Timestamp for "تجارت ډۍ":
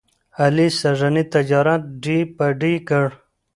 1.33-2.19